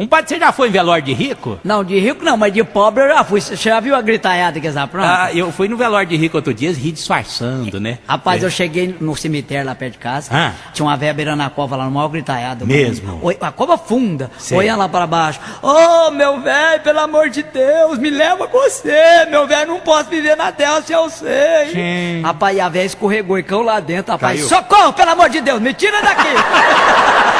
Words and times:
Compadre, 0.00 0.28
você 0.30 0.38
já 0.38 0.50
foi 0.50 0.68
em 0.68 0.70
velório 0.70 1.04
de 1.04 1.12
rico? 1.12 1.60
Não, 1.62 1.84
de 1.84 1.98
rico 2.00 2.24
não, 2.24 2.34
mas 2.34 2.50
de 2.54 2.64
pobre 2.64 3.04
eu 3.04 3.08
já 3.10 3.22
fui. 3.22 3.38
Você 3.38 3.54
já 3.54 3.78
viu 3.80 3.94
a 3.94 4.00
gritalhada 4.00 4.58
que 4.58 4.66
eles 4.66 4.74
aprontam? 4.76 5.10
Ah, 5.10 5.30
eu 5.34 5.52
fui 5.52 5.68
no 5.68 5.76
velório 5.76 6.08
de 6.08 6.16
rico 6.16 6.38
outro 6.38 6.54
dia, 6.54 6.72
ri 6.72 6.90
disfarçando, 6.90 7.78
né? 7.78 7.98
Rapaz, 8.08 8.42
É. 8.42 8.46
eu 8.46 8.50
cheguei 8.50 8.96
no 8.98 9.14
cemitério 9.14 9.66
lá 9.66 9.74
perto 9.74 9.92
de 9.92 9.98
casa. 9.98 10.30
Ah. 10.32 10.52
Tinha 10.72 10.86
uma 10.86 10.96
velha 10.96 11.12
beirando 11.12 11.42
a 11.42 11.50
cova 11.50 11.76
lá 11.76 11.84
no 11.84 11.90
maior 11.90 12.08
gritalhada. 12.08 12.64
Mesmo? 12.64 13.18
Oi, 13.22 13.36
A 13.42 13.52
cova 13.52 13.76
funda, 13.76 14.30
Sei. 14.38 14.56
olhando 14.56 14.78
lá 14.78 14.88
para 14.88 15.06
baixo. 15.06 15.38
Ô, 15.62 16.10
meu 16.12 16.40
velho, 16.40 16.80
pelo 16.82 17.00
amor 17.00 17.28
de 17.28 17.42
Deus, 17.42 17.98
me 17.98 18.08
leva 18.08 18.48
com 18.48 18.56
você. 18.58 19.26
Meu 19.30 19.46
velho, 19.46 19.68
não 19.68 19.80
posso 19.80 20.08
viver 20.08 20.34
na 20.34 20.50
terra 20.50 20.80
sem 20.80 20.96
eu 20.96 21.10
sei. 21.10 21.72
Gente. 21.74 22.22
Rapaz, 22.24 22.56
e 22.56 22.60
a 22.60 22.70
velha 22.70 22.86
escorregou 22.86 23.38
e 23.38 23.42
caiu 23.42 23.60
lá 23.62 23.78
dentro. 23.80 24.12
Rapaz, 24.12 24.38
Caiu. 24.38 24.48
socorro, 24.48 24.94
pelo 24.94 25.10
amor 25.10 25.28
de 25.28 25.42
Deus, 25.42 25.60
me 25.60 25.74
tira 25.74 26.00
daqui. 26.00 26.28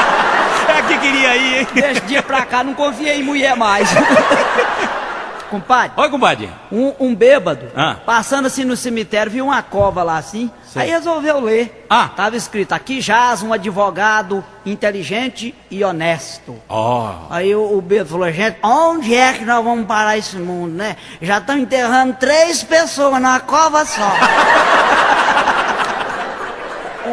Que 0.90 0.98
queria 0.98 1.36
ir, 1.36 1.58
hein? 1.60 1.68
Desse 1.74 2.00
dia 2.02 2.22
pra 2.22 2.44
cá, 2.44 2.64
não 2.64 2.74
confiei 2.74 3.20
em 3.20 3.22
mulher 3.22 3.56
mais. 3.56 3.88
Compadre, 5.50 6.00
Oi, 6.00 6.08
compadre. 6.10 6.48
um, 6.70 6.92
um 7.00 7.12
bêbado, 7.12 7.72
Ah. 7.76 7.96
passando 8.06 8.46
assim 8.46 8.64
no 8.64 8.76
cemitério, 8.76 9.32
viu 9.32 9.46
uma 9.46 9.60
cova 9.60 10.00
lá 10.04 10.16
assim, 10.16 10.48
Sei. 10.64 10.82
aí 10.82 10.90
resolveu 10.90 11.40
ler. 11.40 11.84
Ah. 11.90 12.08
Tava 12.14 12.36
escrito, 12.36 12.72
aqui 12.72 13.00
jaz 13.00 13.42
um 13.42 13.52
advogado 13.52 14.44
inteligente 14.64 15.52
e 15.68 15.82
honesto. 15.82 16.54
Ó. 16.68 17.14
Aí 17.28 17.52
o, 17.52 17.76
o 17.76 17.80
bêbado 17.80 18.10
falou, 18.10 18.30
gente, 18.30 18.58
onde 18.62 19.12
é 19.12 19.32
que 19.32 19.44
nós 19.44 19.64
vamos 19.64 19.86
parar 19.86 20.16
esse 20.16 20.36
mundo, 20.36 20.72
né? 20.72 20.96
Já 21.20 21.38
estão 21.38 21.58
enterrando 21.58 22.14
três 22.14 22.62
pessoas 22.62 23.14
numa 23.20 23.40
cova 23.40 23.84
só. 23.84 24.08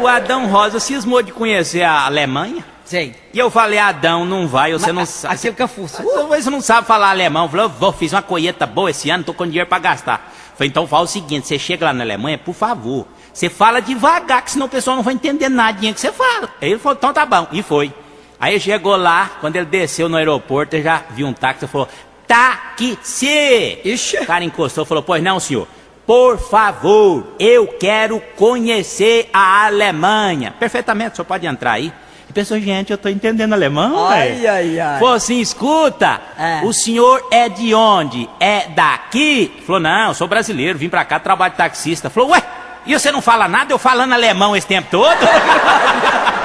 O 0.00 0.06
Adão 0.06 0.46
Rosa 0.46 0.78
cismou 0.78 1.22
de 1.22 1.32
conhecer 1.32 1.82
a 1.82 2.06
Alemanha. 2.06 2.64
Sei. 2.88 3.14
E 3.34 3.38
eu 3.38 3.50
falei, 3.50 3.78
Adão, 3.78 4.24
não 4.24 4.48
vai, 4.48 4.72
você 4.72 4.86
não 4.86 5.02
Mas, 5.02 5.10
sabe. 5.10 5.34
Aquilo 5.34 5.54
que 5.54 5.62
eu 5.62 5.68
fuço. 5.68 6.02
Você 6.02 6.48
não 6.48 6.62
sabe 6.62 6.86
falar 6.86 7.10
alemão. 7.10 7.46
Falou, 7.46 7.68
vou, 7.68 7.92
fiz 7.92 8.14
uma 8.14 8.22
colheita 8.22 8.64
boa 8.64 8.90
esse 8.90 9.10
ano, 9.10 9.24
tô 9.24 9.34
com 9.34 9.44
dinheiro 9.44 9.68
pra 9.68 9.78
gastar. 9.78 10.32
Falei, 10.56 10.70
então 10.70 10.86
fala 10.86 11.04
o 11.04 11.06
seguinte, 11.06 11.46
você 11.46 11.58
chega 11.58 11.84
lá 11.84 11.92
na 11.92 12.02
Alemanha, 12.02 12.38
por 12.38 12.54
favor, 12.54 13.06
você 13.30 13.50
fala 13.50 13.80
devagar, 13.80 14.42
que 14.42 14.50
senão 14.50 14.66
o 14.66 14.70
pessoal 14.70 14.96
não 14.96 15.04
vai 15.04 15.12
entender 15.12 15.50
nada 15.50 15.78
que 15.78 16.00
você 16.00 16.10
fala. 16.10 16.48
Aí 16.62 16.70
ele 16.70 16.78
falou, 16.78 16.96
então 16.96 17.12
tá 17.12 17.26
bom, 17.26 17.46
e 17.52 17.62
foi. 17.62 17.92
Aí 18.40 18.58
chegou 18.58 18.96
lá, 18.96 19.32
quando 19.40 19.56
ele 19.56 19.66
desceu 19.66 20.08
no 20.08 20.16
aeroporto, 20.16 20.74
ele 20.74 20.82
já 20.82 21.02
viu 21.10 21.26
um 21.26 21.32
táxi 21.34 21.66
e 21.66 21.68
falou, 21.68 21.86
táxi! 22.26 23.78
Ixi. 23.84 24.16
O 24.16 24.26
cara 24.26 24.42
encostou 24.42 24.84
e 24.84 24.86
falou, 24.86 25.02
pois 25.04 25.22
não, 25.22 25.38
senhor. 25.38 25.68
Por 26.06 26.38
favor, 26.38 27.34
eu 27.38 27.66
quero 27.66 28.18
conhecer 28.34 29.28
a 29.30 29.66
Alemanha. 29.66 30.54
Perfeitamente, 30.58 31.12
o 31.12 31.16
senhor 31.16 31.26
pode 31.26 31.46
entrar 31.46 31.72
aí. 31.72 31.92
E 32.28 32.32
pensou, 32.32 32.60
gente, 32.60 32.90
eu 32.92 32.98
tô 32.98 33.08
entendendo 33.08 33.54
alemão, 33.54 34.06
Ai, 34.06 34.46
ai, 34.46 34.78
ai. 34.78 34.98
Falou 34.98 35.14
assim, 35.14 35.40
escuta, 35.40 36.20
É. 36.38 36.60
o 36.62 36.72
senhor 36.74 37.26
é 37.30 37.48
de 37.48 37.72
onde? 37.74 38.28
É 38.38 38.68
daqui? 38.68 39.62
Falou, 39.66 39.80
não, 39.80 40.08
eu 40.08 40.14
sou 40.14 40.28
brasileiro, 40.28 40.78
vim 40.78 40.88
pra 40.90 41.04
cá, 41.06 41.18
trabalho 41.18 41.52
de 41.52 41.56
taxista. 41.56 42.10
Falou, 42.10 42.30
ué, 42.30 42.42
e 42.84 42.92
você 42.98 43.10
não 43.10 43.22
fala 43.22 43.48
nada? 43.48 43.72
Eu 43.72 43.78
falando 43.78 44.12
alemão 44.12 44.54
esse 44.54 44.66
tempo 44.66 44.88
todo? 44.90 45.16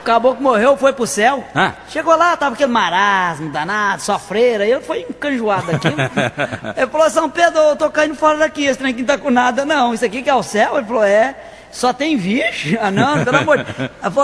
O 0.00 0.02
caboclo 0.02 0.42
morreu, 0.42 0.76
foi 0.76 0.92
pro 0.94 1.06
céu. 1.06 1.44
Ah. 1.54 1.74
Chegou 1.88 2.16
lá, 2.16 2.36
tava 2.36 2.54
aquele 2.54 2.72
marasmo 2.72 3.50
danado, 3.50 4.00
sofreira. 4.00 4.64
Aí 4.64 4.72
ele 4.72 4.80
foi 4.80 5.02
encanjoado 5.02 5.70
daquilo. 5.70 5.96
ele 6.76 6.86
falou, 6.86 7.10
São 7.10 7.28
Pedro, 7.28 7.58
eu 7.58 7.76
tô 7.76 7.90
caindo 7.90 8.14
fora 8.14 8.38
daqui, 8.38 8.64
esse 8.64 8.78
trem 8.78 8.92
aqui 8.92 9.00
não 9.00 9.06
tá 9.06 9.18
com 9.18 9.30
nada, 9.30 9.64
não. 9.64 9.92
Isso 9.92 10.04
aqui 10.04 10.22
que 10.22 10.30
é 10.30 10.34
o 10.34 10.42
céu? 10.42 10.78
Ele 10.78 10.86
falou, 10.86 11.04
é. 11.04 11.36
Só 11.70 11.92
tem 11.92 12.16
bicho? 12.16 12.76
Ah, 12.80 12.90
não, 12.90 13.24
pelo 13.24 13.36
amor 13.36 13.58
de 13.58 13.64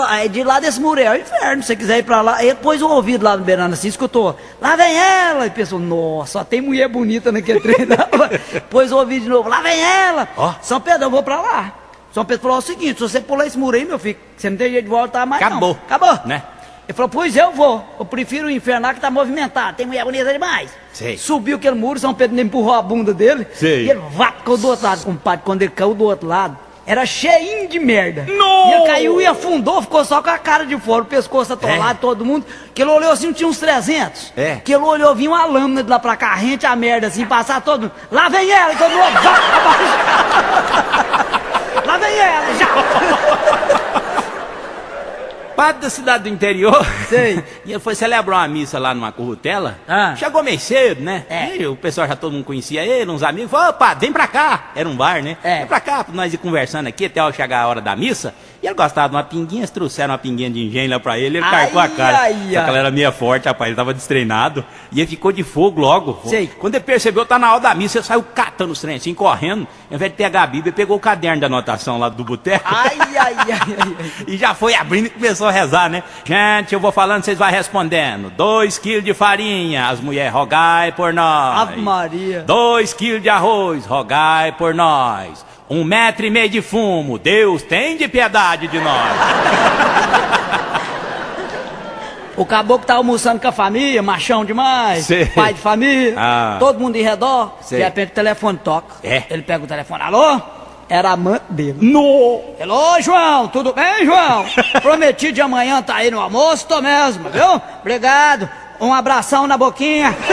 Aí 0.07 0.27
de 0.27 0.43
lá 0.43 0.59
desse 0.59 0.81
muro 0.81 0.99
é 0.99 1.11
o 1.11 1.15
inferno, 1.15 1.61
se 1.61 1.67
você 1.67 1.75
quiser 1.75 1.99
ir 1.99 2.03
pra 2.03 2.21
lá. 2.21 2.37
Aí 2.37 2.47
ele 2.47 2.55
pôs 2.55 2.81
o 2.81 2.89
ouvido 2.89 3.23
lá 3.23 3.37
no 3.37 3.43
beirando 3.43 3.73
assim, 3.73 3.87
escutou. 3.87 4.37
Lá 4.59 4.75
vem 4.75 4.97
ela! 4.97 5.45
E 5.45 5.49
pensou, 5.49 5.79
nossa, 5.79 6.33
só 6.33 6.43
tem 6.43 6.59
mulher 6.59 6.89
bonita 6.89 7.31
naquele 7.31 7.61
trem. 7.61 7.87
pôs 8.69 8.91
o 8.91 8.97
ouvido 8.97 9.23
de 9.23 9.29
novo, 9.29 9.47
lá 9.47 9.61
vem 9.61 9.79
ela! 9.79 10.27
Ó. 10.35 10.53
São 10.61 10.81
Pedro, 10.81 11.05
eu 11.05 11.09
vou 11.09 11.23
pra 11.23 11.39
lá. 11.39 11.73
São 12.11 12.25
Pedro 12.25 12.43
falou 12.43 12.57
o 12.57 12.61
seguinte, 12.61 12.95
se 12.95 13.01
você 13.01 13.21
pular 13.21 13.45
esse 13.45 13.57
muro 13.57 13.77
aí, 13.77 13.85
meu 13.85 13.99
filho, 13.99 14.17
você 14.35 14.49
não 14.49 14.57
tem 14.57 14.71
jeito 14.71 14.85
de 14.85 14.89
voltar 14.89 15.25
mais 15.25 15.41
Acabou. 15.41 15.73
não. 15.73 15.81
Acabou. 15.85 16.19
Né? 16.25 16.41
Ele 16.87 16.93
falou, 16.95 17.09
pois 17.09 17.35
eu 17.35 17.51
vou. 17.51 17.83
Eu 17.99 18.05
prefiro 18.05 18.47
o 18.47 18.49
inferno 18.49 18.87
lá 18.87 18.93
que 18.93 19.01
tá 19.01 19.11
movimentado. 19.11 19.75
Tem 19.75 19.85
mulher 19.85 20.05
bonita 20.05 20.31
demais. 20.31 20.71
Sei. 20.93 21.17
Subiu 21.17 21.57
aquele 21.57 21.75
muro, 21.75 21.99
São 21.99 22.13
Pedro 22.13 22.35
nem 22.35 22.45
empurrou 22.45 22.73
a 22.73 22.81
bunda 22.81 23.13
dele. 23.13 23.45
Sei. 23.53 23.85
E 23.85 23.89
ele 23.89 24.01
vá, 24.13 24.31
caiu 24.31 24.57
do 24.57 24.67
outro 24.69 24.85
lado, 24.85 25.03
compadre. 25.03 25.41
Quando 25.43 25.61
ele 25.63 25.71
caiu 25.71 25.93
do 25.93 26.05
outro 26.05 26.27
lado, 26.29 26.57
era 26.85 27.05
cheinho 27.05 27.67
de 27.67 27.77
merda. 27.77 28.25
Não! 28.29 28.69
E 28.69 28.73
ele 28.73 28.85
caiu 28.85 29.19
e 29.19 29.25
afundou, 29.25 29.81
ficou 29.81 30.05
só 30.05 30.23
com 30.23 30.29
a 30.29 30.37
cara 30.37 30.65
de 30.65 30.77
fora, 30.79 31.01
o 31.01 31.05
pescoço 31.05 31.51
atolado, 31.51 31.99
todo 31.99 32.23
mundo. 32.23 32.45
Que 32.73 32.81
ele 32.83 32.91
olhou 32.91 33.11
assim, 33.11 33.33
tinha 33.33 33.49
uns 33.49 33.59
300. 33.59 34.31
É. 34.37 34.55
Que 34.63 34.73
ele 34.73 34.83
olhou, 34.85 35.13
vinha 35.13 35.29
uma 35.29 35.43
lâmina 35.45 35.83
de 35.83 35.89
lá 35.89 35.99
pra 35.99 36.15
cá, 36.15 36.33
rente 36.35 36.65
a 36.65 36.73
merda 36.73 37.07
assim, 37.07 37.25
passar 37.25 37.59
todo 37.59 37.81
mundo. 37.81 37.91
Lá 38.09 38.29
vem 38.29 38.49
ela, 38.49 38.71
e 38.71 38.77
todo 38.77 38.91
mundo, 38.91 39.21
vá, 39.21 39.37
abaixo. 39.57 41.37
Lá 41.85 41.97
vem 41.97 42.17
ela, 42.17 42.53
já. 42.55 42.67
Padre 45.57 45.81
da 45.81 45.89
cidade 45.89 46.23
do 46.25 46.29
interior. 46.29 46.85
Sei. 47.09 47.43
E 47.65 47.71
ele 47.71 47.79
foi 47.79 47.95
celebrar 47.95 48.39
uma 48.39 48.47
missa 48.47 48.79
lá 48.79 48.93
numa 48.93 49.11
currutela. 49.11 49.77
Ah. 49.85 50.15
Chegou 50.15 50.41
meio 50.41 50.57
cedo, 50.59 51.01
né? 51.03 51.25
É. 51.29 51.57
E 51.57 51.67
o 51.67 51.75
pessoal 51.75 52.07
já 52.07 52.15
todo 52.15 52.31
mundo 52.31 52.45
conhecia 52.45 52.85
ele, 52.85 53.11
uns 53.11 53.21
amigos. 53.23 53.51
Falou, 53.51 53.69
opa, 53.71 53.93
vem 53.95 54.13
pra 54.13 54.25
cá. 54.25 54.71
Era 54.73 54.87
um 54.87 54.95
bar, 54.95 55.21
né? 55.21 55.35
É. 55.43 55.57
Vem 55.57 55.67
pra 55.67 55.81
cá, 55.81 56.01
pra 56.05 56.15
nós 56.15 56.33
ir 56.33 56.37
conversando 56.37 56.87
aqui 56.87 57.05
até 57.05 57.19
chegar 57.33 57.61
a 57.63 57.67
hora 57.67 57.81
da 57.81 57.93
missa. 57.93 58.33
E 58.63 58.65
ele 58.67 58.73
gostava 58.73 59.09
de 59.09 59.15
uma 59.15 59.23
pinguinha, 59.23 59.61
eles 59.61 59.69
trouxeram 59.69 60.13
uma 60.13 60.17
pinguinha 60.17 60.49
de 60.49 60.65
engenho 60.65 60.89
lá 60.89 60.99
pra 60.99 61.17
ele, 61.19 61.37
ele 61.37 61.45
Ai, 61.45 61.51
carcou 61.65 61.79
a 61.81 61.87
cara. 61.89 62.17
ai, 62.21 62.31
Só 62.33 62.39
ai. 62.39 62.47
que 62.49 62.55
ela 62.69 62.77
era 62.77 62.91
meia 62.91 63.11
forte, 63.11 63.45
rapaz, 63.47 63.67
ele 63.67 63.75
tava 63.75 63.93
destreinado. 63.93 64.63
E 64.91 64.99
ele 65.01 65.07
ficou 65.07 65.31
de 65.33 65.43
fogo 65.43 65.81
logo. 65.81 66.21
Sei. 66.25 66.47
Quando 66.47 66.75
ele 66.75 66.83
percebeu, 66.83 67.25
tá 67.25 67.37
na 67.37 67.51
hora 67.51 67.59
da 67.61 67.75
missa, 67.75 67.97
ele 67.97 68.05
saiu 68.05 68.23
catando 68.23 68.71
os 68.71 68.79
trens 68.79 69.01
assim, 69.01 69.13
correndo. 69.13 69.67
Ao 69.89 69.95
invés 69.95 70.11
de 70.11 70.17
pegar 70.17 70.43
a 70.43 70.47
Bíblia, 70.47 70.71
pegou 70.71 70.95
o 70.95 70.99
caderno 70.99 71.41
da 71.41 71.47
anotação 71.47 71.99
lá 71.99 72.07
do 72.09 72.23
boteco. 72.23 72.63
Ai, 72.65 72.97
ai, 72.99 73.17
ai, 73.17 73.35
ai, 73.37 73.51
ai. 73.51 74.05
E 74.27 74.37
já 74.37 74.53
foi 74.55 74.73
abrindo 74.73 75.07
e 75.07 75.09
começou 75.09 75.46
a 75.47 75.51
rezar, 75.51 75.89
né? 75.89 76.03
Gente, 76.23 76.73
eu 76.73 76.79
vou 76.79 76.91
falando, 76.91 77.23
vocês 77.23 77.37
vão 77.37 77.47
respondendo. 77.49 78.29
Dois 78.31 78.77
quilos 78.77 79.03
de 79.03 79.13
farinha, 79.13 79.87
as 79.89 79.99
mulheres, 79.99 80.31
rogai 80.33 80.91
por 80.91 81.13
nós. 81.13 81.59
Ave 81.61 81.81
Maria. 81.81 82.41
Dois 82.45 82.93
quilos 82.93 83.21
de 83.21 83.29
arroz, 83.29 83.85
rogai 83.85 84.51
por 84.51 84.73
nós. 84.73 85.45
Um 85.69 85.83
metro 85.83 86.25
e 86.25 86.29
meio 86.29 86.49
de 86.49 86.61
fumo, 86.61 87.17
Deus 87.19 87.61
tem 87.61 87.97
de 87.97 88.07
piedade 88.07 88.67
de 88.67 88.79
nós. 88.79 89.11
O 92.37 92.45
caboclo 92.45 92.85
tá 92.85 92.93
almoçando 92.93 93.39
com 93.41 93.47
a 93.47 93.51
família, 93.51 94.01
machão 94.03 94.45
demais, 94.45 95.05
Sei. 95.05 95.25
pai 95.25 95.55
de 95.55 95.59
família, 95.59 96.13
Ah. 96.15 96.57
todo 96.59 96.79
mundo 96.79 96.95
em 96.95 97.01
redor. 97.01 97.55
Sei. 97.61 97.79
De 97.79 97.83
repente 97.83 98.11
o 98.11 98.13
telefone 98.15 98.59
toca. 98.63 98.95
É. 99.03 99.23
Ele 99.31 99.41
pega 99.41 99.63
o 99.63 99.67
telefone, 99.67 100.03
alô? 100.03 100.39
Era 100.89 101.09
a 101.09 101.13
amante 101.13 101.45
dele. 101.49 101.77
No! 101.81 102.41
Ele, 102.57 102.71
ô 102.71 103.01
João, 103.01 103.47
tudo 103.49 103.73
bem, 103.73 104.05
João? 104.05 104.45
Prometi 104.81 105.31
de 105.31 105.41
amanhã 105.41 105.81
tá 105.81 105.95
aí 105.95 106.09
no 106.09 106.19
almoço, 106.19 106.65
tô 106.67 106.81
mesmo, 106.81 107.29
viu? 107.29 107.61
Obrigado. 107.81 108.49
Um 108.79 108.93
abração 108.93 109.47
na 109.47 109.57
boquinha. 109.57 110.15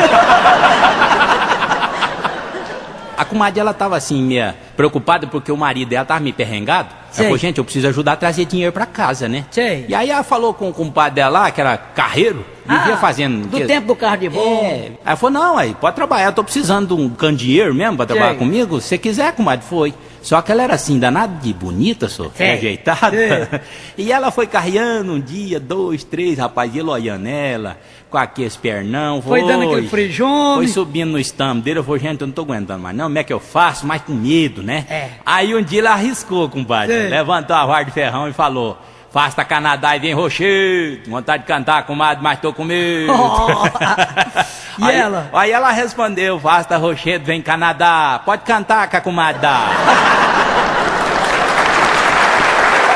A 3.16 3.24
comadre, 3.24 3.60
ela 3.60 3.72
tava 3.72 3.96
assim, 3.96 4.20
meia 4.22 4.56
preocupada 4.76 5.26
porque 5.26 5.50
o 5.50 5.56
marido 5.56 5.88
dela 5.88 6.04
tava 6.04 6.20
me 6.20 6.32
perrengado. 6.32 6.88
Ela 7.16 7.24
falou, 7.24 7.38
gente, 7.38 7.58
eu 7.58 7.64
preciso 7.64 7.86
ajudar 7.88 8.12
a 8.12 8.16
trazer 8.16 8.44
dinheiro 8.44 8.72
pra 8.72 8.86
casa, 8.86 9.28
né? 9.28 9.44
E 9.88 9.94
aí 9.94 10.10
ela 10.10 10.24
falou 10.24 10.52
com 10.52 10.68
o 10.68 10.72
compadre 10.72 11.16
dela 11.16 11.40
lá, 11.40 11.50
que 11.50 11.60
era 11.60 11.76
carreiro, 11.76 12.44
vivia 12.66 12.96
fazendo... 12.96 13.44
Ah, 13.46 13.58
do 13.58 13.66
tempo 13.66 13.86
do 13.86 13.96
carro 13.96 14.16
de 14.16 14.28
bom. 14.28 14.64
É. 14.64 14.74
Aí 14.74 14.98
ela 15.06 15.16
falou, 15.16 15.32
não, 15.32 15.56
aí, 15.56 15.74
pode 15.80 15.94
trabalhar, 15.94 16.26
eu 16.26 16.32
tô 16.32 16.42
precisando 16.42 16.96
de 16.96 17.00
um 17.00 17.08
candeeiro 17.08 17.72
mesmo 17.72 17.96
pra 17.96 18.06
trabalhar 18.06 18.34
comigo. 18.34 18.80
Se 18.80 18.88
você 18.88 18.98
quiser, 18.98 19.32
comadre, 19.32 19.64
foi. 19.64 19.94
Só 20.22 20.40
que 20.40 20.50
ela 20.50 20.62
era 20.62 20.74
assim, 20.74 20.98
danada 20.98 21.38
de 21.40 21.52
bonita, 21.52 22.08
só, 22.08 22.32
ajeitada. 22.36 23.62
E 23.96 24.10
ela 24.10 24.30
foi 24.30 24.46
carreando 24.46 25.12
um 25.12 25.20
dia, 25.20 25.60
dois, 25.60 26.02
três, 26.02 26.38
rapaz, 26.38 26.74
e 26.74 26.78
ele 26.78 26.88
olhando 26.88 27.28
ela, 27.28 27.78
com 28.10 28.16
aqueles 28.16 28.56
pernão. 28.56 29.20
Foi 29.20 29.44
dando 29.44 29.70
aquele 29.70 29.86
frijume. 29.86 30.56
Foi 30.56 30.68
subindo 30.68 31.10
no 31.10 31.18
estampo 31.18 31.62
dele, 31.62 31.80
eu 31.80 31.84
falei, 31.84 32.00
gente, 32.00 32.22
eu 32.22 32.26
não 32.26 32.34
tô 32.34 32.42
aguentando 32.42 32.82
mais 32.82 32.96
não, 32.96 33.04
como 33.04 33.18
é 33.18 33.22
que 33.22 33.32
eu 33.32 33.38
faço? 33.38 33.86
Mas 33.86 34.02
com 34.02 34.14
medo, 34.14 34.62
né? 34.64 34.84
É. 34.88 35.10
Aí 35.24 35.54
um 35.54 35.62
dia 35.62 35.80
ele 35.80 35.88
arriscou, 35.88 36.48
compadre, 36.48 36.92
Sei. 36.94 37.08
levantou 37.08 37.54
a 37.54 37.66
vara 37.66 37.84
de 37.84 37.90
ferrão 37.90 38.28
e 38.28 38.32
falou... 38.32 38.78
Faça 39.14 39.44
Canadá 39.44 39.94
e 39.94 40.00
vem 40.00 40.12
rochedo. 40.12 41.08
Vontade 41.08 41.44
de 41.44 41.46
cantar, 41.46 41.86
comadre, 41.86 42.20
mas 42.20 42.40
tô 42.40 42.52
com 42.52 42.64
medo. 42.64 43.12
Oh. 43.12 43.62
E 44.76 44.82
aí, 44.82 44.96
ela? 44.96 45.30
Aí 45.32 45.52
ela 45.52 45.70
respondeu, 45.70 46.36
Vasta 46.36 46.76
Rochedo, 46.76 47.24
vem 47.24 47.40
Canadá. 47.40 48.20
Pode 48.24 48.42
cantar, 48.42 48.88
que 48.88 48.96
a 48.96 49.00
comadre 49.00 49.40
dá. 49.40 49.68